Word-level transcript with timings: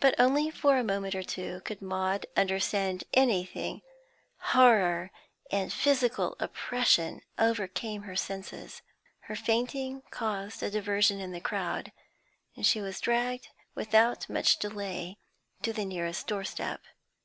But 0.00 0.16
only 0.18 0.50
for 0.50 0.76
a 0.76 0.82
moment 0.82 1.14
or 1.14 1.22
two 1.22 1.60
could 1.64 1.80
Maud 1.80 2.26
understand 2.36 3.04
anything; 3.14 3.82
horror 4.38 5.12
and 5.52 5.72
physical 5.72 6.34
oppression 6.40 7.20
overcame 7.38 8.02
her 8.02 8.16
senses. 8.16 8.82
Her 9.20 9.36
fainting 9.36 10.02
caused 10.10 10.64
a 10.64 10.70
diversion 10.72 11.20
in 11.20 11.30
the 11.30 11.40
crowd, 11.40 11.92
and 12.56 12.66
she 12.66 12.80
was 12.80 13.00
dragged 13.00 13.50
without 13.76 14.28
much 14.28 14.58
delay 14.58 15.16
to 15.62 15.72
the 15.72 15.84
nearest 15.84 16.26
doorstep. 16.26 16.80